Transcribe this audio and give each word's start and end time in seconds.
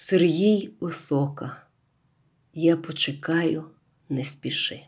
Сергій 0.00 0.70
Осока. 0.80 1.56
Я 2.54 2.76
почекаю, 2.76 3.64
не 4.08 4.24
спіши. 4.24 4.80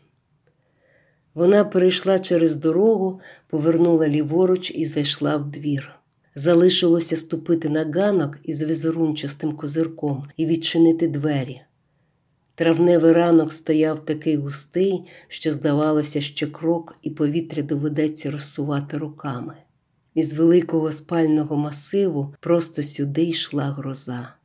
Вона 1.33 1.65
перейшла 1.65 2.19
через 2.19 2.55
дорогу, 2.55 3.19
повернула 3.47 4.07
ліворуч 4.07 4.71
і 4.75 4.85
зайшла 4.85 5.37
в 5.37 5.51
двір. 5.51 5.95
Залишилося 6.35 7.17
ступити 7.17 7.69
на 7.69 7.83
ганок 7.83 8.37
із 8.43 8.63
візерунчастим 8.63 9.57
козирком 9.57 10.27
і 10.37 10.45
відчинити 10.45 11.07
двері. 11.07 11.61
Травневий 12.55 13.11
ранок 13.11 13.53
стояв 13.53 14.05
такий 14.05 14.35
густий, 14.35 15.05
що, 15.27 15.51
здавалося, 15.51 16.21
що 16.21 16.51
крок 16.51 16.97
і 17.01 17.09
повітря 17.09 17.63
доведеться 17.63 18.31
розсувати 18.31 18.97
руками. 18.97 19.53
Із 20.13 20.33
великого 20.33 20.91
спального 20.91 21.57
масиву 21.57 22.35
просто 22.39 22.83
сюди 22.83 23.23
йшла 23.23 23.71
гроза. 23.71 24.40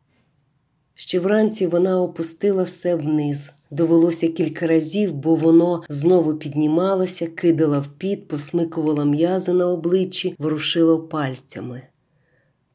Ще 0.99 1.21
вранці 1.21 1.67
вона 1.67 2.03
опустила 2.03 2.63
все 2.63 2.95
вниз. 2.95 3.53
Довелося 3.71 4.29
кілька 4.29 4.67
разів, 4.67 5.13
бо 5.13 5.35
воно 5.35 5.83
знову 5.89 6.35
піднімалося, 6.35 7.27
кидала 7.27 7.79
в 7.79 7.87
піт, 7.87 8.29
посмикувала 8.29 9.05
м'язи 9.05 9.53
на 9.53 9.69
обличчі, 9.69 10.35
ворушила 10.39 10.99
пальцями. 10.99 11.83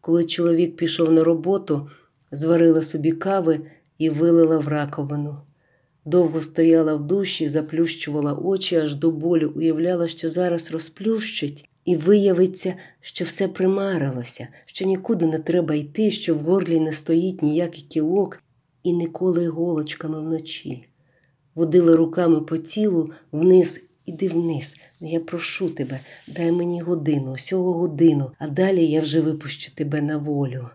Коли 0.02 0.23
чоловік 0.23 0.76
пішов 0.76 1.12
на 1.12 1.23
роботу, 1.23 1.90
зварила 2.32 2.82
собі 2.82 3.12
кави 3.12 3.60
і 3.98 4.10
вилила 4.10 4.58
в 4.58 4.68
раковину. 4.68 5.38
Довго 6.05 6.41
стояла 6.41 6.96
в 6.96 7.08
душі, 7.08 7.49
заплющувала 7.49 8.34
очі, 8.34 8.76
аж 8.76 8.96
до 8.96 9.12
болю, 9.12 9.54
уявляла, 9.55 10.08
що 10.08 10.30
зараз 10.30 10.72
розплющить, 10.72 11.70
і 11.85 11.95
виявиться, 11.95 12.76
що 13.02 13.26
все 13.26 13.48
примарилося, 13.48 14.48
що 14.66 14.85
нікуди 14.85 15.26
не 15.26 15.40
треба 15.40 15.76
йти, 15.76 16.12
що 16.12 16.35
в 16.35 16.40
горлі 16.40 16.80
не 16.80 16.94
стоїть 16.94 17.41
ніякий 17.41 17.84
кілок 17.84 18.44
і 18.84 18.94
ніколи 18.94 19.48
голочками 19.48 20.21
вночі. 20.21 20.88
Водила 21.55 21.96
руками 21.96 22.41
по 22.41 22.57
тілу 22.57 23.12
вниз, 23.32 23.82
іди 24.05 24.27
вниз. 24.27 24.76
Ну, 25.01 25.10
я 25.10 25.20
прошу 25.20 25.70
тебе, 25.70 25.99
дай 26.27 26.51
мені 26.51 26.82
годину, 26.82 27.34
усього 27.34 27.73
годину, 27.73 28.32
а 28.40 28.48
далі 28.48 28.85
я 28.85 29.01
вже 29.01 29.21
випущу 29.21 29.71
тебе 29.76 30.01
на 30.01 30.18
волю. 30.18 30.70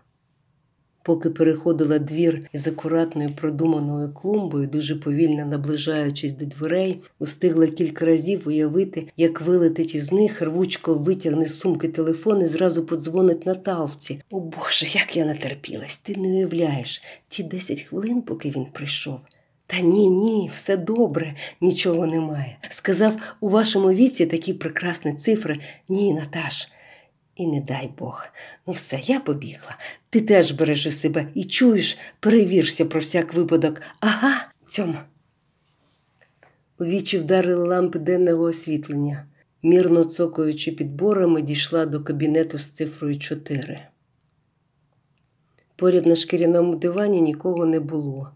Поки 1.07 1.29
переходила 1.29 1.99
двір 1.99 2.47
із 2.53 2.67
акуратною 2.67 3.29
продуманою 3.29 4.13
клумбою, 4.13 4.67
дуже 4.67 4.95
повільно 4.95 5.45
наближаючись 5.45 6.33
до 6.33 6.45
дверей, 6.45 7.01
устигла 7.19 7.67
кілька 7.67 8.05
разів 8.05 8.47
уявити, 8.47 9.07
як 9.17 9.41
вилетить 9.41 9.95
із 9.95 10.11
них, 10.11 10.41
рвучко 10.41 10.93
витягне 10.93 11.45
з 11.45 11.59
сумки 11.59 11.87
телефон 11.87 12.41
і 12.41 12.45
зразу 12.45 12.85
подзвонить 12.85 13.45
Наталці. 13.45 14.21
О 14.31 14.39
Боже, 14.39 14.85
як 14.85 15.17
я 15.17 15.25
натерпілась, 15.25 15.97
ти 15.97 16.15
не 16.15 16.27
уявляєш, 16.27 17.01
ті 17.27 17.43
десять 17.43 17.81
хвилин, 17.81 18.21
поки 18.21 18.49
він 18.49 18.65
прийшов. 18.65 19.19
Та 19.67 19.79
ні, 19.79 20.09
ні, 20.09 20.49
все 20.53 20.77
добре, 20.77 21.35
нічого 21.61 22.07
немає. 22.07 22.57
Сказав, 22.69 23.15
у 23.39 23.49
вашому 23.49 23.91
віці 23.91 24.25
такі 24.25 24.53
прекрасні 24.53 25.13
цифри. 25.13 25.59
Ні, 25.89 26.13
Наташ. 26.13 26.67
І 27.35 27.47
не 27.47 27.61
дай 27.61 27.89
Бог. 27.99 28.27
Ну 28.67 28.73
все, 28.73 28.99
я 29.03 29.19
побігла. 29.19 29.77
Ти 30.17 30.23
теж 30.23 30.51
бережи 30.51 30.91
себе 30.91 31.27
і 31.33 31.43
чуєш, 31.43 31.97
перевірся 32.19 32.85
про 32.85 32.99
всяк 32.99 33.33
випадок. 33.33 33.81
Ага, 33.99 34.47
цьому. 34.67 34.95
У 36.79 36.85
вічі 36.85 37.17
вдарили 37.17 37.67
лампи 37.67 37.99
денного 37.99 38.43
освітлення. 38.43 39.25
Мірно 39.63 40.03
цокаючи 40.03 40.71
підборами, 40.71 41.41
дійшла 41.41 41.85
до 41.85 42.03
кабінету 42.03 42.57
з 42.57 42.69
цифрою 42.69 43.19
4. 43.19 43.79
Поряд 45.75 46.05
на 46.05 46.15
шкіряному 46.15 46.75
дивані 46.75 47.21
нікого 47.21 47.65
не 47.65 47.79
було. 47.79 48.31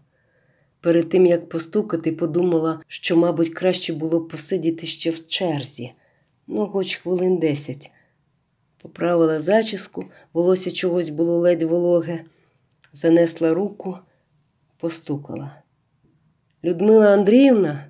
Перед 0.80 1.08
тим, 1.08 1.26
як 1.26 1.48
постукати, 1.48 2.12
подумала, 2.12 2.80
що, 2.88 3.16
мабуть, 3.16 3.54
краще 3.54 3.92
було 3.92 4.20
посидіти 4.20 4.86
ще 4.86 5.10
в 5.10 5.26
черзі, 5.26 5.92
ну, 6.46 6.66
хоч 6.66 6.96
хвилин 6.96 7.38
десять. 7.38 7.90
Поправила 8.82 9.40
зачіску, 9.40 10.04
волосся 10.32 10.70
чогось 10.70 11.08
було 11.08 11.38
ледь 11.38 11.62
вологе, 11.62 12.24
занесла 12.92 13.54
руку, 13.54 13.98
постукала. 14.76 15.62
Людмила 16.64 17.12
Андріївна, 17.12 17.86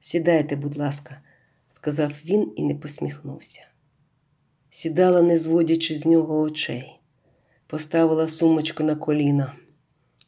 сідайте, 0.00 0.56
будь 0.56 0.76
ласка, 0.76 1.20
сказав 1.68 2.12
він 2.24 2.52
і 2.56 2.64
не 2.64 2.74
посміхнувся. 2.74 3.60
Сідала, 4.70 5.22
не 5.22 5.38
зводячи 5.38 5.94
з 5.94 6.06
нього 6.06 6.40
очей, 6.40 7.00
поставила 7.66 8.28
сумочку 8.28 8.82
на 8.82 8.96
коліна, 8.96 9.52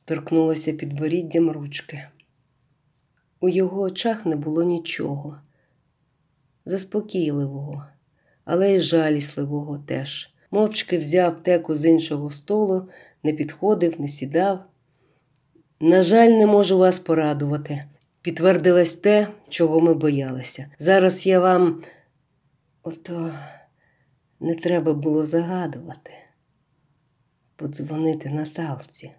торкнулася 0.05 0.73
підборіддям 0.73 1.51
ручки. 1.51 2.09
У 3.41 3.49
його 3.49 3.81
очах 3.81 4.27
не 4.27 4.37
було 4.37 4.63
нічого, 4.63 5.41
заспокійливого 6.65 7.87
але 8.53 8.75
й 8.75 8.81
жалісливого 8.81 9.79
теж. 9.79 10.35
Мовчки 10.51 10.99
взяв 10.99 11.43
теку 11.43 11.77
з 11.77 11.85
іншого 11.85 12.31
столу, 12.31 12.89
не 13.23 13.33
підходив, 13.33 14.01
не 14.01 14.09
сідав. 14.09 14.65
На 15.81 16.03
жаль, 16.03 16.29
не 16.29 16.47
можу 16.47 16.79
вас 16.79 16.99
порадувати. 16.99 17.85
Підтвердилось 18.23 18.95
те, 18.97 19.29
чого 19.49 19.81
ми 19.81 19.95
боялися. 19.95 20.71
Зараз 20.79 21.27
я 21.27 21.41
вам 21.41 21.83
ото 22.83 23.33
не 24.41 24.55
треба 24.55 24.95
було 24.95 25.27
загадувати, 25.27 26.11
подзвонити 27.57 28.31
Наталці, 28.31 29.11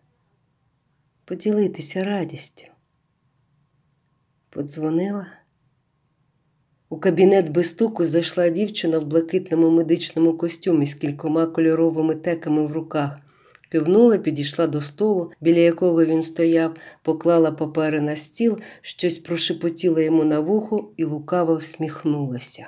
поділитися 1.25 2.03
радістю. 2.03 2.67
Подзвонила. 4.49 5.27
У 6.91 6.97
кабінет 6.97 7.49
без 7.49 7.69
стуку 7.69 8.05
зайшла 8.05 8.49
дівчина 8.49 8.99
в 8.99 9.05
блакитному 9.05 9.69
медичному 9.69 10.37
костюмі 10.37 10.85
з 10.85 10.93
кількома 10.93 11.47
кольоровими 11.47 12.15
теками 12.15 12.65
в 12.65 12.71
руках. 12.71 13.19
Кивнула, 13.69 14.17
підійшла 14.17 14.67
до 14.67 14.81
столу, 14.81 15.31
біля 15.41 15.59
якого 15.59 16.05
він 16.05 16.23
стояв, 16.23 16.75
поклала 17.01 17.51
папери 17.51 18.01
на 18.01 18.15
стіл, 18.15 18.59
щось 18.81 19.17
прошепотіла 19.17 20.01
йому 20.01 20.23
на 20.23 20.39
вухо 20.39 20.91
і 20.97 21.03
лукаво 21.03 21.55
всміхнулася. 21.55 22.67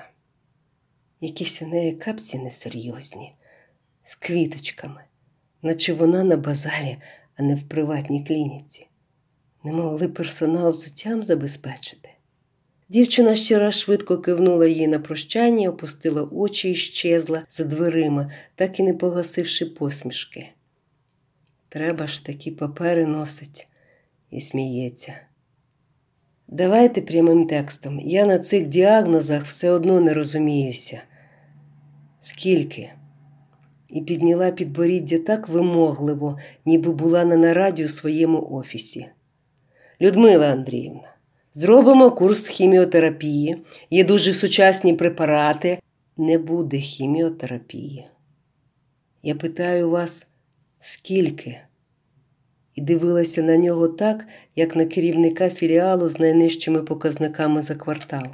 Якісь 1.22 1.62
у 1.62 1.68
неї 1.68 1.92
капці 1.92 2.40
несерйозні, 2.40 3.36
з 4.04 4.16
квіточками, 4.16 5.02
наче 5.62 5.94
вона 5.94 6.24
на 6.24 6.38
базарі, 6.38 6.98
а 7.36 7.44
не 7.44 7.56
в 7.56 7.64
приватній 7.64 8.24
клініці. 8.24 8.88
Не 9.64 9.74
могли 9.74 10.08
персонал 10.08 10.72
взуттям 10.72 11.24
забезпечити. 11.24 12.12
Дівчина 12.90 13.36
ще 13.36 13.60
раз 13.60 13.80
швидко 13.80 14.18
кивнула 14.18 14.68
їй 14.68 14.88
на 14.88 15.00
прощання, 15.00 15.70
опустила 15.70 16.24
очі 16.24 16.72
і 16.72 16.76
щезла 16.76 17.44
за 17.50 17.64
дверима, 17.64 18.32
так 18.56 18.80
і 18.80 18.84
не 18.84 18.94
погасивши 18.94 19.66
посмішки. 19.66 20.50
Треба 21.70 22.08
ж 22.08 22.26
такі 22.26 22.52
папери 22.52 23.06
носить 23.06 23.68
і 24.32 24.42
сміється. 24.42 25.14
Давайте 26.48 27.02
прямим 27.02 27.48
текстом. 27.48 28.00
Я 28.00 28.26
на 28.26 28.40
цих 28.40 28.68
діагнозах 28.68 29.46
все 29.46 29.72
одно 29.72 30.02
не 30.02 30.14
розуміюся. 30.14 31.02
Скільки? 32.22 32.92
І 33.90 34.02
підняла 34.02 34.52
підборіддя 34.52 35.18
так 35.18 35.50
вимогливо, 35.50 36.38
ніби 36.66 36.92
була 36.92 37.26
на 37.26 37.38
нараді 37.38 37.86
у 37.86 37.88
своєму 37.88 38.48
офісі. 38.52 39.06
Людмила 40.02 40.48
Андріївна. 40.48 41.12
Зробимо 41.56 42.12
курс 42.12 42.47
хіміотерапії. 42.47 43.58
Є 43.90 44.03
дуже 44.03 44.34
сучасні 44.34 44.94
препарати. 44.94 45.80
Не 46.18 46.38
буде 46.38 46.78
хіміотерапії. 46.78 48.08
Я 49.24 49.36
питаю 49.36 49.90
вас, 49.90 50.28
скільки? 50.80 51.59
І 52.75 52.81
дивилася 52.81 53.44
на 53.44 53.57
нього 53.57 53.88
так, 53.88 54.25
як 54.56 54.75
на 54.75 54.86
керівника 54.86 55.50
філіалу 55.50 56.10
з 56.10 56.19
найнижчими 56.19 56.83
показниками 56.83 57.62
за 57.62 57.75
квартал. 57.75 58.28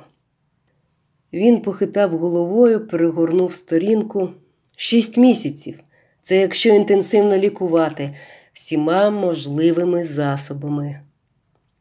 Він 1.34 1.62
похитав 1.62 2.18
головою, 2.18 2.88
перегорнув 2.88 3.54
сторінку 3.54 4.30
шість 4.76 5.18
місяців. 5.18 5.80
Це 6.22 6.38
якщо 6.38 6.70
інтенсивно 6.70 7.38
лікувати 7.38 8.16
всіма 8.54 9.10
можливими 9.10 10.04
засобами. 10.04 11.00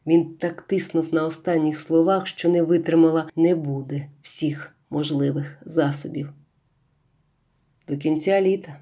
Він 0.08 0.34
так 0.34 0.62
тиснув 0.62 1.14
на 1.14 1.24
останніх 1.26 1.78
словах, 1.78 2.26
що 2.26 2.48
не 2.48 2.62
витримала 2.62 3.28
не 3.36 3.54
буде 3.54 4.08
всіх 4.22 4.76
можливих 4.90 5.58
засобів. 5.64 6.32
До 7.88 7.96
кінця 7.96 8.40
літа, 8.40 8.80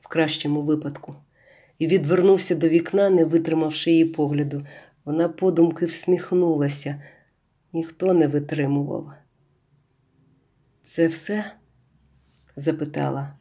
в 0.00 0.08
кращому 0.08 0.62
випадку, 0.62 1.14
і 1.78 1.86
відвернувся 1.86 2.54
до 2.54 2.68
вікна, 2.68 3.10
не 3.10 3.24
витримавши 3.24 3.90
її 3.90 4.04
погляду. 4.04 4.62
Вона 5.04 5.28
подумки 5.28 5.86
всміхнулася, 5.86 7.02
ніхто 7.72 8.12
не 8.12 8.28
витримував. 8.28 9.12
Це 10.82 11.06
все? 11.06 11.44
запитала. 12.56 13.36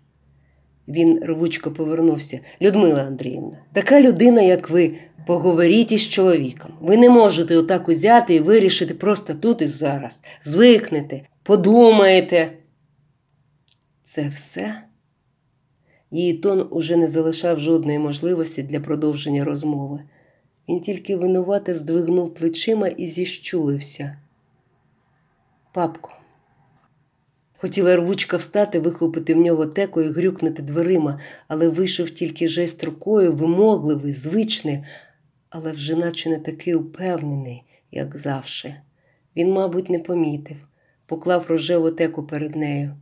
Він 0.88 1.24
рвучко 1.24 1.72
повернувся. 1.72 2.40
Людмила 2.62 3.04
Андріївна, 3.04 3.58
така 3.74 4.02
людина, 4.02 4.42
як 4.42 4.70
ви, 4.70 4.92
поговоріть 5.28 5.92
із 5.92 6.08
чоловіком. 6.08 6.72
Ви 6.82 6.98
не 6.98 7.10
можете 7.10 7.58
отак 7.58 7.90
узяти 7.90 8.36
і 8.36 8.40
вирішити 8.40 8.94
просто 8.94 9.34
тут 9.34 9.62
і 9.62 9.66
зараз. 9.66 10.22
Звикнете, 10.44 11.22
подумаєте. 11.44 12.54
Це 14.04 14.28
все. 14.28 14.84
Її 16.12 16.34
тон 16.34 16.68
уже 16.72 16.96
не 16.96 17.08
залишав 17.08 17.60
жодної 17.60 18.00
можливості 18.00 18.64
для 18.64 18.80
продовження 18.80 19.44
розмови. 19.44 20.00
Він 20.70 20.80
тільки 20.80 21.16
винувато 21.16 21.74
здвигнув 21.74 22.34
плечима 22.34 22.88
і 22.88 23.08
зіщулився. 23.08 24.18
Папко. 25.74 26.12
Хотіла 27.64 27.96
рвучка 27.96 28.38
встати, 28.38 28.80
вихопити 28.80 29.34
в 29.34 29.38
нього 29.38 29.66
теку 29.66 30.02
і 30.02 30.10
грюкнути 30.10 30.64
дверима, 30.64 31.20
але 31.48 31.68
вийшов 31.68 32.10
тільки 32.10 32.48
жест 32.48 32.84
рукою, 32.84 33.34
вимогливий, 33.34 34.12
звичний, 34.12 34.84
але 35.50 35.72
вже 35.72 35.96
наче 35.96 36.30
не 36.30 36.40
такий 36.40 36.76
упевнений, 36.76 37.64
як 37.92 38.18
завше. 38.18 38.82
Він, 39.36 39.52
мабуть, 39.52 39.90
не 39.90 40.00
помітив, 40.00 40.58
поклав 41.06 41.46
рожеву 41.48 41.92
теку 41.92 42.24
перед 42.24 42.56
нею. 42.56 42.96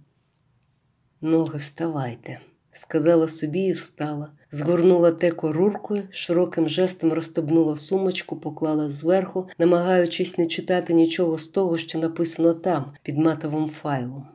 Ноги, 1.22 1.60
вставайте, 1.60 2.40
сказала 2.72 3.28
собі 3.28 3.60
і 3.60 3.72
встала. 3.72 4.32
Згорнула 4.52 5.12
теку 5.12 5.52
руркою, 5.52 6.04
широким 6.12 6.70
жестом 6.70 7.14
розстебнула 7.14 7.76
сумочку, 7.76 8.38
поклала 8.38 8.90
зверху, 8.90 9.50
намагаючись 9.58 10.38
не 10.38 10.46
читати 10.46 10.94
нічого 10.94 11.38
з 11.38 11.48
того, 11.48 11.78
що 11.78 12.00
написано 12.00 12.54
там, 12.54 12.94
під 13.04 13.18
матовим 13.18 13.70
файлом. 13.70 14.28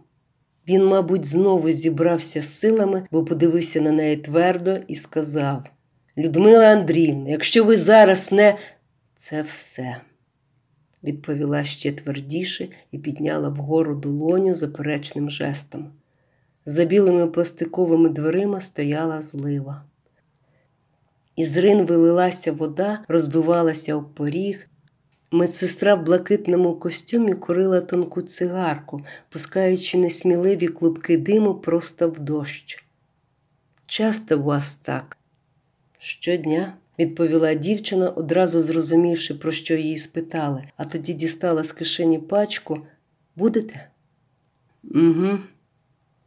Він, 0.68 0.86
мабуть, 0.86 1.24
знову 1.24 1.70
зібрався 1.70 2.42
з 2.42 2.58
силами, 2.58 3.06
бо 3.10 3.24
подивився 3.24 3.80
на 3.80 3.92
неї 3.92 4.16
твердо 4.16 4.76
і 4.88 4.94
сказав: 4.94 5.64
Людмила 6.18 6.64
Андріївна, 6.64 7.30
якщо 7.30 7.64
ви 7.64 7.76
зараз 7.76 8.32
не 8.32 8.56
це 9.16 9.42
все, 9.42 9.96
відповіла 11.02 11.64
ще 11.64 11.92
твердіше 11.92 12.68
і 12.92 12.98
підняла 12.98 13.48
вгору 13.48 13.94
долоню 13.94 14.54
заперечним 14.54 15.30
жестом. 15.30 15.92
За 16.66 16.84
білими 16.84 17.26
пластиковими 17.26 18.08
дверима 18.08 18.60
стояла 18.60 19.22
злива. 19.22 19.84
Із 21.36 21.56
рин 21.56 21.86
вилилася 21.86 22.52
вода, 22.52 23.04
розбивалася 23.08 23.94
об 23.94 24.14
поріг. 24.14 24.68
Медсестра 25.30 25.94
в 25.94 26.04
блакитному 26.04 26.74
костюмі 26.74 27.34
курила 27.34 27.80
тонку 27.80 28.22
цигарку, 28.22 29.00
пускаючи 29.28 29.98
несміливі 29.98 30.68
клубки 30.68 31.16
диму 31.16 31.54
просто 31.54 32.08
в 32.08 32.18
дощ. 32.18 32.84
Часто 33.86 34.38
у 34.38 34.42
вас 34.42 34.74
так? 34.74 35.16
Щодня, 35.98 36.74
відповіла 36.98 37.54
дівчина, 37.54 38.10
одразу 38.10 38.62
зрозумівши, 38.62 39.34
про 39.34 39.52
що 39.52 39.74
її 39.74 39.98
спитали, 39.98 40.62
а 40.76 40.84
тоді 40.84 41.12
дістала 41.12 41.64
з 41.64 41.72
кишені 41.72 42.18
пачку. 42.18 42.78
Будете? 43.36 43.88
Угу. 44.84 45.38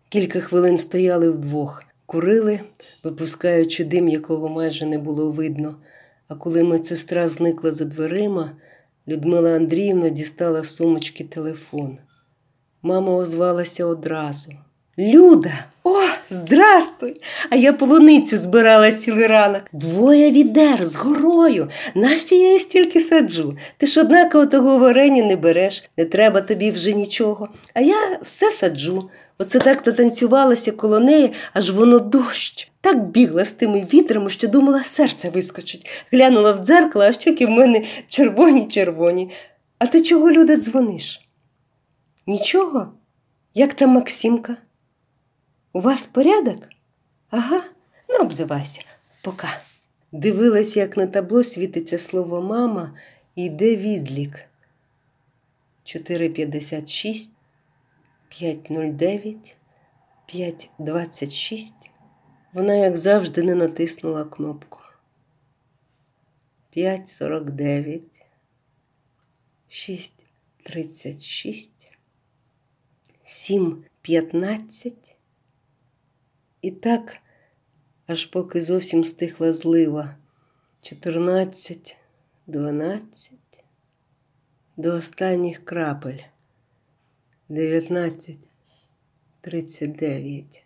Кілька 0.10 0.40
хвилин 0.40 0.78
стояли 0.78 1.30
вдвох, 1.30 1.84
курили, 2.06 2.60
випускаючи 3.04 3.84
дим, 3.84 4.08
якого 4.08 4.50
майже 4.50 4.86
не 4.86 4.98
було 4.98 5.32
видно. 5.32 5.76
А 6.28 6.36
коли 6.36 6.64
медсестра 6.64 7.30
зникла 7.30 7.72
за 7.72 7.86
дверима, 7.86 8.52
Людмила 9.10 9.56
Андріївна 9.56 10.10
дістала 10.10 10.64
з 10.64 10.76
сумочки 10.76 11.24
телефон. 11.24 11.98
Мама 12.82 13.16
озвалася 13.16 13.86
одразу. 13.86 14.52
Люда, 15.00 15.54
о, 15.84 15.98
здрастуй! 16.30 17.22
А 17.50 17.56
я 17.56 17.74
полуницю 17.74 18.38
збирала 18.38 18.92
цілий 18.92 19.28
ранок. 19.28 19.62
Двоє 19.74 20.32
відер 20.32 20.86
з 20.86 20.96
горою. 20.96 21.70
Нащо 21.96 22.36
я 22.36 22.48
її 22.48 22.60
стільки 22.60 23.00
саджу? 23.00 23.58
Ти 23.78 23.88
ж 23.88 24.02
однаково 24.02 24.46
того 24.46 24.78
варення 24.78 25.26
не 25.26 25.36
береш, 25.36 25.84
не 25.98 26.06
треба 26.06 26.42
тобі 26.42 26.72
вже 26.72 26.94
нічого. 26.94 27.48
А 27.74 27.82
я 27.82 28.20
все 28.22 28.52
саджу. 28.52 29.10
Оце 29.38 29.60
так 29.60 29.88
натанцювалася 29.88 30.72
коло 30.72 31.00
неї, 31.00 31.34
аж 31.54 31.72
воно 31.72 32.00
дощ. 32.00 32.72
Так 32.82 33.10
бігла 33.10 33.46
з 33.46 33.52
тими 33.52 33.88
вітрами, 33.94 34.30
що 34.30 34.48
думала, 34.48 34.84
серце 34.84 35.30
вискочить. 35.30 36.06
Глянула 36.12 36.52
в 36.52 36.66
дзеркало, 36.66 37.06
а 37.06 37.14
щоки 37.14 37.46
в 37.46 37.50
мене 37.50 37.84
червоні-червоні. 38.08 39.30
А 39.78 39.88
ти 39.88 40.02
чого, 40.02 40.32
Люда, 40.32 40.58
дзвониш? 40.58 41.22
Нічого? 42.28 42.88
Як 43.54 43.74
там 43.74 43.90
Максимка? 43.90 44.58
У 45.74 45.80
вас 45.80 46.08
порядок? 46.08 46.70
Ага, 47.30 47.64
ну 48.08 48.22
обзивайся, 48.22 48.82
пока. 49.22 49.62
Дивилася, 50.12 50.80
як 50.80 50.98
на 50.98 51.08
табло 51.08 51.44
світиться 51.44 51.98
слово 51.98 52.42
мама 52.42 52.98
і 53.36 53.46
йде 53.46 53.76
відлік. 53.76 54.40
4,56, 55.86 57.30
5,09, 58.32 59.54
5,26. 60.34 61.72
Вона, 62.54 62.76
як 62.76 62.98
завжди, 62.98 63.44
не 63.44 63.56
натиснула 63.56 64.24
кнопку. 64.24 64.80
5,49, 66.76 68.02
6,36, 69.70 71.70
7,15. 73.26 75.19
І 76.62 76.72
так, 76.72 77.18
аж 78.08 78.26
поки 78.26 78.62
зовсім 78.62 79.04
стихла 79.04 79.54
злива. 79.54 80.16
14, 80.82 81.98
12, 82.48 83.34
до 84.78 84.94
останніх 84.94 85.66
крапель. 85.66 86.20
19, 87.50 88.38
39. 89.42 90.64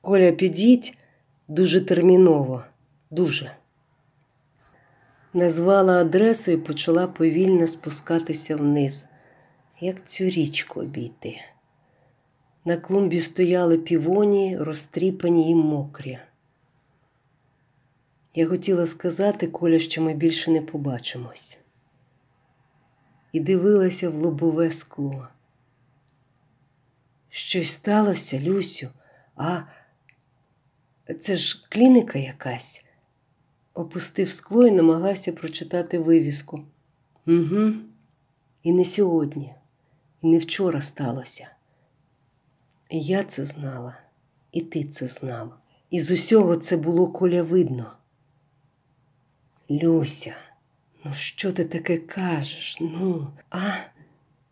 Коля, 0.00 0.32
підіть 0.32 0.98
дуже 1.48 1.80
терміново, 1.80 2.64
дуже. 3.10 3.56
Назвала 5.34 6.00
адресу 6.00 6.50
і 6.50 6.56
почала 6.56 7.06
повільно 7.06 7.66
спускатися 7.66 8.56
вниз, 8.56 9.04
як 9.80 10.06
цю 10.06 10.24
річку 10.24 10.80
обійти. 10.80 11.40
На 12.66 12.76
клумбі 12.76 13.20
стояли 13.20 13.78
півоні, 13.78 14.58
розтріпані 14.58 15.50
і 15.50 15.54
мокрі. 15.54 16.18
Я 18.34 18.46
хотіла 18.46 18.86
сказати 18.86 19.46
Коля, 19.46 19.78
що 19.78 20.02
ми 20.02 20.14
більше 20.14 20.50
не 20.50 20.62
побачимось. 20.62 21.58
І 23.32 23.40
дивилася 23.40 24.10
в 24.10 24.14
лобове 24.14 24.70
скло. 24.70 25.28
Щось 27.30 27.72
сталося, 27.72 28.40
Люсю, 28.40 28.88
а 29.36 29.62
це 31.20 31.36
ж 31.36 31.66
клініка 31.68 32.18
якась. 32.18 32.84
Опустив 33.74 34.32
скло 34.32 34.66
і 34.66 34.70
намагався 34.70 35.32
прочитати 35.32 35.98
вивіску. 35.98 36.64
Угу. 37.26 37.72
І 38.62 38.72
не 38.72 38.84
сьогодні, 38.84 39.54
і 40.22 40.26
не 40.26 40.38
вчора 40.38 40.80
сталося. 40.80 41.55
Я 42.90 43.24
це 43.24 43.44
знала, 43.44 43.98
і 44.52 44.60
ти 44.60 44.84
це 44.84 45.06
знав. 45.06 45.54
І 45.90 46.00
з 46.00 46.10
усього 46.10 46.56
це 46.56 46.76
було 46.76 47.06
коля 47.08 47.42
видно. 47.42 47.92
Люся, 49.70 50.36
ну 51.04 51.14
що 51.14 51.52
ти 51.52 51.64
таке 51.64 51.98
кажеш? 51.98 52.76
Ну, 52.80 53.32
а? 53.50 53.70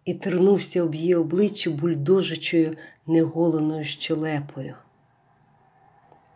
І 0.04 0.14
тернувся 0.14 0.82
об 0.82 0.94
її 0.94 1.14
обличчі 1.14 1.70
бульдожичою 1.70 2.74
неголеною 3.06 3.84
щелепою. 3.84 4.74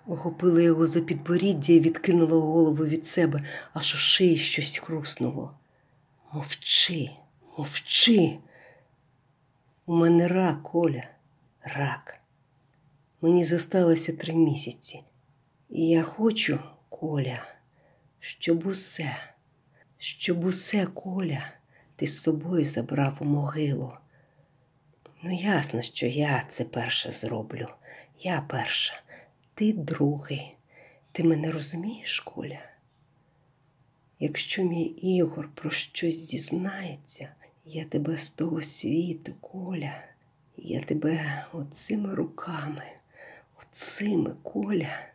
Охопила 0.06 0.60
його 0.60 0.86
за 0.86 1.00
підборіддя 1.00 1.72
і 1.72 1.80
відкинула 1.80 2.38
голову 2.38 2.84
від 2.84 3.06
себе, 3.06 3.42
аж 3.72 3.94
у 3.94 3.98
шиї 3.98 4.36
щось 4.36 4.78
хруснуло. 4.78 5.54
Мовчи, 6.32 7.10
мовчи. 7.58 8.38
У 9.86 9.94
мене 9.94 10.28
рак, 10.28 10.62
Коля, 10.62 11.04
рак. 11.76 12.20
Мені 13.20 13.44
зосталося 13.44 14.12
три 14.12 14.34
місяці. 14.34 15.02
І 15.70 15.88
я 15.88 16.02
хочу, 16.02 16.58
Коля, 16.88 17.42
щоб 18.20 18.66
усе, 18.66 19.16
щоб 19.98 20.44
усе, 20.44 20.86
Коля, 20.86 21.42
ти 21.96 22.06
з 22.06 22.22
собою 22.22 22.64
забрав 22.64 23.18
у 23.20 23.24
могилу. 23.24 23.92
Ну, 25.22 25.34
ясно, 25.34 25.82
що 25.82 26.06
я 26.06 26.44
це 26.48 26.64
перше 26.64 27.12
зроблю. 27.12 27.68
Я 28.20 28.40
перша 28.48 29.02
ти 29.54 29.72
другий. 29.72 30.54
Ти 31.12 31.24
мене 31.24 31.50
розумієш, 31.50 32.20
Коля? 32.20 32.60
Якщо 34.20 34.62
мій 34.62 34.84
Ігор 34.84 35.48
про 35.54 35.70
щось 35.70 36.22
дізнається, 36.22 37.28
я 37.64 37.84
тебе 37.84 38.16
з 38.16 38.30
того 38.30 38.60
світу, 38.60 39.34
Коля, 39.40 40.04
я 40.62 40.80
тебе 40.80 41.44
оцими 41.52 42.14
руками, 42.14 42.82
Оцими 43.60 44.34
Коля. 44.42 45.08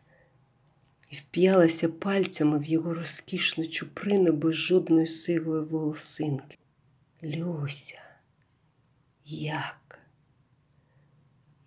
І 1.10 1.16
вп'ялася 1.16 1.90
пальцями 1.90 2.60
в 2.60 2.66
його 2.66 2.94
розкішну 2.94 3.66
чуприну 3.66 4.32
без 4.32 4.56
жодної 4.56 5.08
сивої 5.08 5.64
волосинки. 5.64 6.58
Люся, 7.24 8.02
як? 9.26 10.00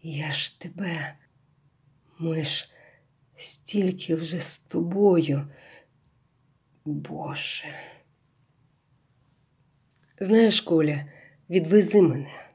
Я 0.03 0.33
ж 0.33 0.61
тебе, 0.61 1.15
ми 2.19 2.45
ж 2.45 2.71
стільки 3.37 4.15
вже 4.15 4.41
з 4.41 4.59
тобою. 4.59 5.49
Боже. 6.85 7.65
Знаєш, 10.21 10.61
Коля, 10.61 11.05
відвези 11.51 12.03
мене. 12.03 12.46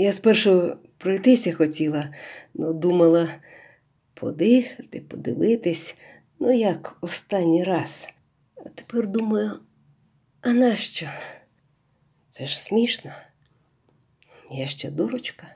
Я 0.00 0.12
спершу 0.12 0.76
пройтися 0.98 1.52
хотіла, 1.52 2.14
ну 2.54 2.74
думала 2.74 3.28
подихати, 4.14 5.00
подивитись, 5.00 5.96
ну 6.38 6.52
як 6.52 6.96
останній 7.00 7.64
раз. 7.64 8.08
А 8.56 8.68
тепер 8.68 9.06
думаю, 9.06 9.60
а 10.40 10.52
нащо? 10.52 11.06
Це 12.30 12.46
ж 12.46 12.60
смішно. 12.60 13.10
Я 14.50 14.66
ще 14.66 14.90
дурочка. 14.90 15.46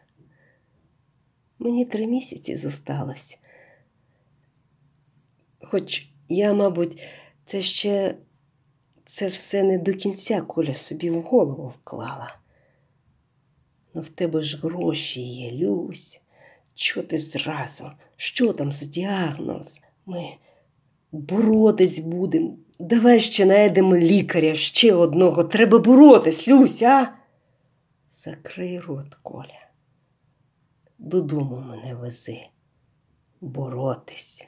Мені 1.58 1.84
три 1.84 2.06
місяці 2.06 2.56
зосталось. 2.56 3.38
Хоч 5.60 6.08
я, 6.28 6.52
мабуть, 6.52 7.02
це 7.44 7.62
ще 7.62 8.16
це 9.04 9.28
все 9.28 9.62
не 9.62 9.78
до 9.78 9.94
кінця 9.94 10.40
Коля 10.40 10.74
собі 10.74 11.10
в 11.10 11.22
голову 11.22 11.68
вклала. 11.68 12.41
Ну 13.94 14.02
в 14.02 14.08
тебе 14.08 14.42
ж 14.42 14.56
гроші 14.56 15.20
є, 15.20 15.52
Люсь. 15.52 16.20
Що 16.74 17.02
ти 17.02 17.18
зразу? 17.18 17.90
Що 18.16 18.52
там 18.52 18.72
за 18.72 18.86
діагноз? 18.86 19.80
Ми 20.06 20.24
боротись 21.12 21.98
будемо. 21.98 22.56
Давай 22.78 23.20
ще 23.20 23.46
найдемо 23.46 23.96
лікаря 23.96 24.54
ще 24.54 24.94
одного. 24.94 25.44
Треба 25.44 25.78
боротись, 25.78 26.48
Люсь, 26.48 26.82
а? 26.82 27.08
Закрий 28.10 28.80
рот, 28.80 29.14
Коля. 29.22 29.68
Додому 30.98 31.64
мене 31.68 31.94
вези. 31.94 32.40
Боротись, 33.40 34.46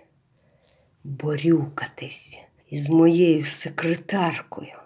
борюкатись 1.04 2.38
із 2.70 2.90
моєю 2.90 3.44
секретаркою 3.44 4.78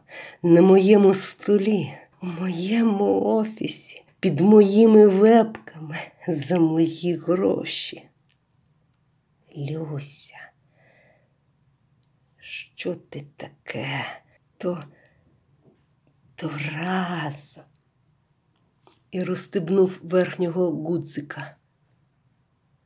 на 0.42 0.62
моєму 0.62 1.14
столі, 1.14 1.92
у 2.22 2.26
моєму 2.26 3.20
офісі, 3.20 4.02
під 4.20 4.40
моїми 4.40 5.06
вебками 5.06 5.98
за 6.28 6.58
мої 6.58 7.16
гроші. 7.16 8.08
Люся, 9.56 10.38
що 12.40 12.94
ти 12.94 13.26
таке? 13.37 14.04
То, 14.58 14.84
то 16.34 16.50
раз. 16.72 17.60
І 19.10 19.22
розстебнув 19.22 20.00
верхнього 20.02 20.70
гудзика. 20.70 21.56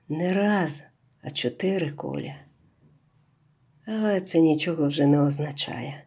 Не 0.08 0.32
раз, 0.32 0.82
а 1.22 1.30
чотири 1.30 1.92
коля. 1.92 2.34
Але 3.86 4.20
це 4.20 4.40
нічого 4.40 4.86
вже 4.86 5.06
не 5.06 5.20
означає. 5.20 6.04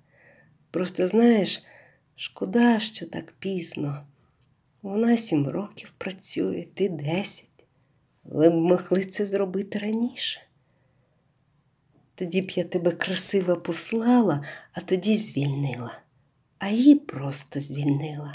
Просто 0.71 1.07
знаєш, 1.07 1.63
шкода, 2.15 2.79
що 2.79 3.05
так 3.05 3.31
пізно. 3.31 4.07
Вона 4.85 5.17
сім 5.17 5.47
років 5.47 5.93
працює, 5.97 6.67
ти 6.73 6.89
десять. 6.89 7.65
Ви 8.23 8.49
б 8.49 8.53
могли 8.53 9.05
це 9.05 9.25
зробити 9.25 9.79
раніше. 9.79 10.41
Тоді 12.15 12.41
б 12.41 12.51
я 12.51 12.63
тебе 12.63 12.91
красиво 12.91 13.57
послала, 13.57 14.45
а 14.73 14.81
тоді 14.81 15.17
звільнила, 15.17 15.99
а 16.59 16.69
її 16.69 16.95
просто 16.95 17.59
звільнила. 17.61 18.33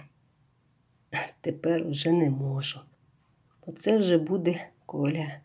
Тепер 1.41 1.89
вже 1.89 2.13
не 2.13 2.31
можу. 2.31 2.81
Оце 3.67 3.99
вже 3.99 4.19
буде 4.19 4.69
Коля 4.87 5.41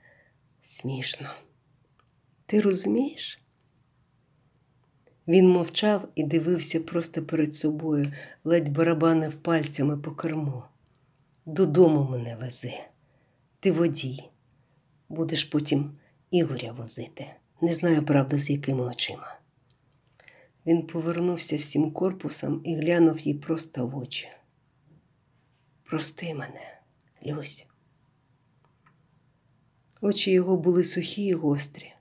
смішно. 0.61 1.29
Ти 2.45 2.61
розумієш? 2.61 3.39
Він 5.27 5.49
мовчав 5.49 6.07
і 6.15 6.23
дивився 6.23 6.79
просто 6.79 7.23
перед 7.23 7.55
собою, 7.55 8.13
ледь 8.43 8.69
барабанив 8.69 9.33
пальцями 9.33 9.97
по 9.97 10.11
керму. 10.11 10.63
Додому 11.47 12.03
мене 12.03 12.35
вези. 12.35 12.73
Ти 13.59 13.71
водій. 13.71 14.29
Будеш 15.09 15.43
потім 15.43 15.97
Ігоря 16.31 16.71
возити. 16.71 17.25
Не 17.61 17.73
знаю, 17.73 18.05
правда, 18.05 18.37
з 18.37 18.49
якими 18.49 18.83
очима. 18.83 19.39
Він 20.65 20.87
повернувся 20.87 21.57
всім 21.57 21.91
корпусом 21.91 22.61
і 22.63 22.75
глянув 22.75 23.19
їй 23.19 23.33
просто 23.33 23.87
в 23.87 23.97
очі. 23.97 24.27
Прости 25.83 26.33
мене, 26.35 26.79
Люсь. 27.25 27.65
Очі 30.01 30.31
його 30.31 30.57
були 30.57 30.83
сухі 30.83 31.25
і 31.25 31.33
гострі. 31.33 31.93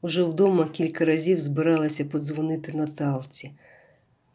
Уже 0.00 0.22
вдома 0.22 0.68
кілька 0.68 1.04
разів 1.04 1.40
збиралася 1.40 2.04
подзвонити 2.04 2.72
Наталці, 2.72 3.52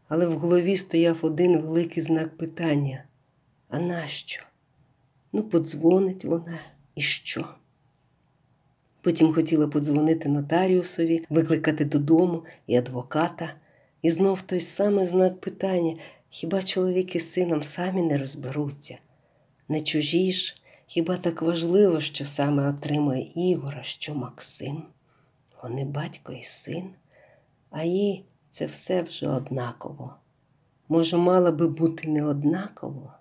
але 0.08 0.28
в 0.28 0.38
голові 0.38 0.78
стояв 0.78 1.20
один 1.22 1.58
великий 1.58 2.04
знак 2.04 2.38
питання: 2.38 3.04
а 3.74 3.80
нащо? 3.80 4.42
Ну, 5.32 5.44
подзвонить 5.44 6.26
вона 6.26 6.60
і 6.96 7.02
що? 7.02 7.48
Потім 9.02 9.34
хотіла 9.34 9.68
подзвонити 9.68 10.30
нотаріусові, 10.30 11.26
викликати 11.30 11.86
додому 11.86 12.44
і 12.68 12.76
адвоката, 12.76 13.54
і 14.02 14.12
знов 14.12 14.42
той 14.42 14.60
самий 14.60 15.06
знак 15.06 15.42
питання: 15.42 15.98
хіба 16.30 16.64
чоловік 16.64 17.16
із 17.16 17.32
сином 17.32 17.64
самі 17.64 18.02
не 18.02 18.18
розберуться? 18.18 18.98
Не 19.68 19.82
чужі 19.82 20.34
ж, 20.34 20.56
хіба 20.88 21.18
так 21.18 21.42
важливо, 21.42 22.02
що 22.02 22.26
саме 22.26 22.70
отримує 22.70 23.32
Ігора, 23.36 23.84
що 23.84 24.16
Максим? 24.16 24.84
Вони 25.64 25.86
батько 25.86 26.34
і 26.34 26.44
син, 26.44 26.90
а 27.70 27.84
їй 27.84 28.26
це 28.50 28.66
все 28.66 29.02
вже 29.02 29.28
однаково. 29.28 30.16
Може, 30.90 31.18
мала 31.18 31.52
би 31.52 31.68
бути 31.68 32.08
не 32.08 32.26
однаково? 32.26 33.14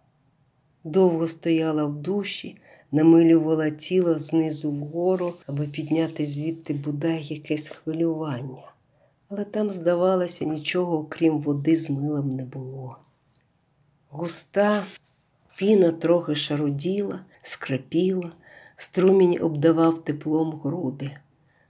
Довго 0.85 1.29
стояла 1.29 1.85
в 1.85 1.95
душі, 1.95 2.57
намилювала 2.93 3.71
тіло 3.71 4.19
знизу 4.19 4.71
вгору, 4.71 5.35
аби 5.47 5.67
підняти 5.67 6.27
звідти 6.27 6.75
бодай 6.75 7.25
якесь 7.25 7.69
хвилювання, 7.69 8.73
але 9.29 9.45
там, 9.45 9.73
здавалося, 9.73 10.45
нічого, 10.45 10.99
окрім 10.99 11.41
води 11.41 11.77
з 11.77 11.91
милом 11.91 12.37
не 12.37 12.45
було. 12.45 12.97
Густа 14.09 14.85
піна 15.57 15.93
трохи 15.93 16.35
шаруділа, 16.35 17.21
скрипіла, 17.43 18.33
струмінь 18.77 19.43
обдавав 19.43 20.05
теплом 20.05 20.61
груди. 20.65 21.11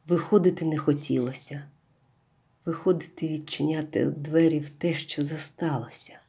Виходити 0.09 0.65
не 0.65 0.79
хотілося. 0.79 1.63
Виходити 2.65 3.29
відчиняти 3.29 4.05
двері 4.07 4.59
в 4.59 4.71
те, 4.71 4.95
що 4.95 5.25
засталося. 5.25 6.22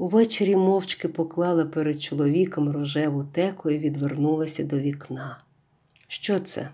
Увечері 0.00 0.56
мовчки 0.56 1.08
поклала 1.08 1.64
перед 1.64 2.02
чоловіком 2.02 2.70
рожеву 2.70 3.24
теку 3.24 3.70
і 3.70 3.78
відвернулася 3.78 4.64
до 4.64 4.78
вікна. 4.78 5.40
Що 6.08 6.38
це? 6.38 6.70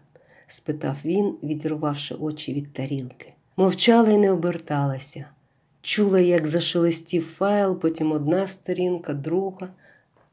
спитав 0.47 0.97
він, 1.04 1.37
відірвавши 1.42 2.14
очі 2.14 2.54
від 2.54 2.73
тарілки. 2.73 3.33
Мовчала 3.56 4.11
й 4.11 4.18
не 4.18 4.33
оберталася. 4.33 5.28
Чула, 5.80 6.21
як 6.21 6.47
зашелестів 6.47 7.26
файл, 7.26 7.80
потім 7.80 8.12
одна 8.12 8.47
сторінка, 8.47 9.14
друга, 9.14 9.68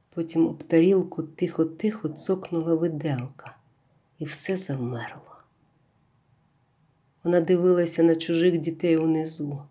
потім 0.09 0.47
об 0.47 0.63
тарілку 0.63 1.23
тихо-тихо 1.23 2.09
цокнула 2.09 2.75
виделка, 2.75 3.55
і 4.19 4.25
все 4.25 4.57
завмерло. 4.57 5.37
Вона 7.23 7.41
дивилася 7.41 8.03
на 8.03 8.15
чужих 8.15 8.57
дітей 8.57 8.97
унизу. 8.97 9.61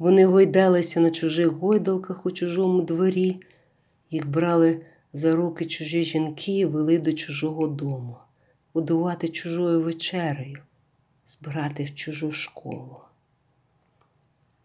Вони 0.00 0.26
гойдалися 0.26 1.00
на 1.00 1.10
чужих 1.10 1.48
гойдалках 1.48 2.26
у 2.26 2.30
чужому 2.30 2.82
дворі, 2.82 3.40
їх 4.10 4.28
брали 4.28 4.80
за 5.12 5.36
руки 5.36 5.64
чужі 5.64 6.02
жінки 6.02 6.58
і 6.58 6.64
вели 6.64 6.98
до 6.98 7.12
чужого 7.12 7.66
дому, 7.66 8.16
годувати 8.72 9.28
чужою 9.28 9.80
вечерею, 9.82 10.58
збирати 11.26 11.82
в 11.82 11.94
чужу 11.94 12.32
школу. 12.32 12.96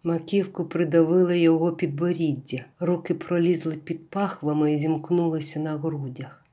Маківку 0.03 0.65
придавили 0.65 1.39
його 1.39 1.71
підборіддя, 1.71 2.65
руки 2.79 3.13
пролізли 3.13 3.75
під 3.75 4.09
пахвами 4.09 4.73
і 4.73 4.79
зімкнулися 4.79 5.59
на 5.59 5.77
грудях. 5.77 6.43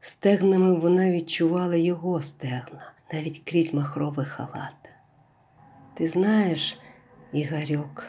Стегнами 0.00 0.74
вона 0.74 1.10
відчувала 1.10 1.76
його 1.76 2.22
стегна, 2.22 2.92
навіть 3.12 3.42
крізь 3.44 3.74
махровий 3.74 4.26
халат. 4.26 4.76
Ти 5.94 6.06
знаєш, 6.06 6.78
Ігорьок, 7.32 8.06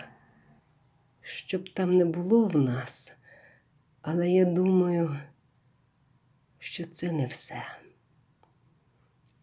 щоб 1.22 1.70
там 1.70 1.92
не 1.92 2.06
було 2.06 2.48
в 2.48 2.58
нас, 2.58 3.18
але 4.02 4.30
я 4.30 4.46
думаю, 4.46 5.18
що 6.60 6.86
це 6.86 7.12
не 7.12 7.26
все. 7.26 7.64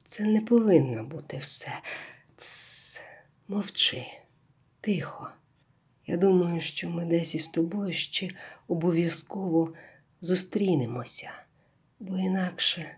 Це 0.03 0.25
не 0.25 0.41
повинно 0.41 1.05
бути 1.05 1.37
все. 1.37 1.73
Тс, 2.37 3.01
мовчи, 3.49 4.07
тихо. 4.81 5.31
Я 6.07 6.17
думаю, 6.17 6.61
що 6.61 6.91
ми 6.91 7.05
десь 7.05 7.35
із 7.35 7.49
тобою 7.49 7.93
ще 7.93 8.31
обов'язково 8.69 9.75
зустрінемося, 10.21 11.31
бо 12.01 12.19
інакше 12.19 12.97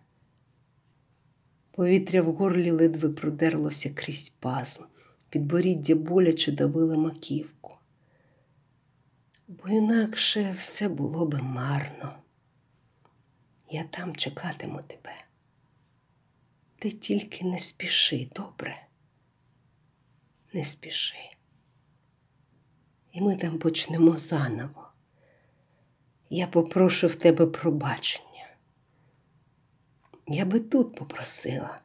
повітря 1.72 2.22
в 2.22 2.34
горлі 2.34 2.70
ледве 2.70 3.08
продерлося 3.08 3.90
крізь 3.94 4.24
спазм, 4.24 4.82
підборіддя 5.32 5.94
боляче 5.94 6.52
давило 6.52 6.98
маківку. 6.98 7.78
Бо 9.48 9.68
інакше 9.68 10.52
все 10.58 10.88
було 10.88 11.26
би 11.26 11.42
марно. 11.42 12.14
Я 13.70 13.84
там 13.84 14.16
чекатиму 14.16 14.82
тебе. 14.82 15.14
Ти 16.78 16.90
тільки 16.90 17.44
не 17.44 17.58
спіши, 17.58 18.30
добре? 18.34 18.86
Не 20.52 20.64
спіши. 20.64 21.30
І 23.12 23.20
ми 23.20 23.36
там 23.36 23.58
почнемо 23.58 24.16
заново. 24.16 24.88
Я 26.30 26.46
попрошу 26.46 27.06
в 27.06 27.14
тебе 27.14 27.46
пробачення. 27.46 28.48
Я 30.26 30.44
би 30.44 30.60
тут 30.60 30.94
попросила. 30.94 31.80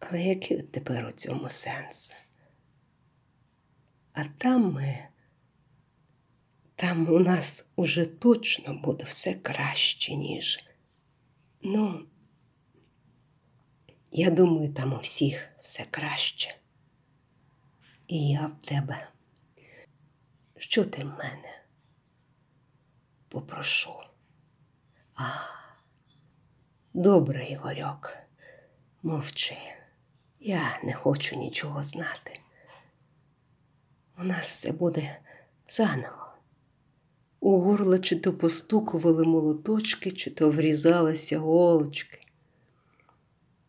Але 0.00 0.22
який 0.22 0.62
тепер 0.62 1.06
у 1.06 1.12
цьому 1.12 1.48
сенс? 1.48 2.12
А 4.12 4.24
там 4.24 4.72
ми, 4.72 5.08
там 6.76 7.08
у 7.08 7.18
нас 7.18 7.70
уже 7.76 8.06
точно 8.06 8.74
буде 8.74 9.04
все 9.04 9.34
краще, 9.34 10.14
ніж. 10.14 10.64
Ну, 11.62 12.06
я 14.12 14.30
думаю, 14.30 14.72
там 14.72 14.92
у 14.92 14.98
всіх 14.98 15.48
все 15.60 15.86
краще. 15.90 16.56
І 18.06 18.28
я 18.28 18.46
в 18.46 18.66
тебе. 18.66 19.08
Що 20.56 20.84
ти 20.84 21.02
в 21.02 21.06
мене? 21.18 21.62
Попрошу. 23.28 23.94
А, 25.14 25.30
добре, 26.94 27.46
Ігорьок, 27.46 28.16
мовчи. 29.02 29.56
Я 30.42 30.78
не 30.84 30.92
хочу 30.92 31.36
нічого 31.36 31.82
знати. 31.82 32.40
У 34.18 34.24
нас 34.24 34.46
все 34.46 34.72
буде 34.72 35.20
заново. 35.68 36.26
У 37.40 37.60
горло 37.60 37.98
чи 37.98 38.16
то 38.16 38.32
постукували 38.32 39.24
молоточки, 39.24 40.10
чи 40.10 40.30
то 40.30 40.50
врізалися 40.50 41.38
голочки. 41.38 42.26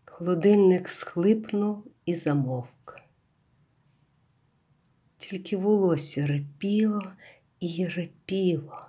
Холодильник 0.06 0.90
схлипнув 0.90 1.84
і 2.06 2.13
замовк. 2.13 3.00
Тільки 5.18 5.58
волосся 5.58 6.28
репіло 6.28 7.04
і 7.60 7.88
репіло. 7.88 8.86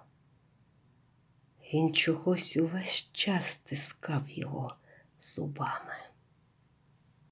Він 1.74 1.94
чогось 1.94 2.56
увесь 2.56 3.08
час 3.12 3.46
стискав 3.46 4.30
його 4.30 4.74
зубами. 5.22 6.11